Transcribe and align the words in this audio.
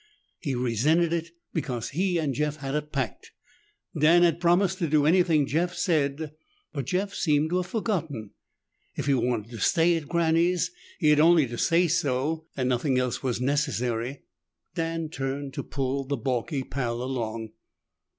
He 0.39 0.55
resented 0.55 1.13
it 1.13 1.29
because 1.53 1.89
he 1.89 2.17
and 2.17 2.33
Jeff 2.33 2.55
had 2.55 2.73
a 2.73 2.81
pact 2.81 3.33
Dan 3.95 4.23
had 4.23 4.39
promised 4.41 4.79
to 4.79 4.89
do 4.89 5.05
anything 5.05 5.45
Jeff 5.45 5.75
said 5.75 6.31
but 6.73 6.87
Jeff 6.87 7.13
seemed 7.13 7.51
to 7.51 7.57
have 7.57 7.67
forgotten. 7.67 8.31
If 8.95 9.05
he 9.05 9.13
wanted 9.13 9.51
to 9.51 9.59
stay 9.59 9.95
at 9.97 10.07
Granny's, 10.07 10.71
he 10.97 11.09
had 11.11 11.19
only 11.19 11.45
to 11.45 11.57
say 11.59 11.87
so 11.87 12.47
and 12.57 12.67
nothing 12.67 12.97
else 12.97 13.21
was 13.21 13.39
necessary. 13.39 14.23
Dan 14.73 15.09
turned 15.09 15.53
to 15.53 15.61
pull 15.61 16.03
the 16.07 16.17
balky 16.17 16.63
Pal 16.63 17.03
along. 17.03 17.49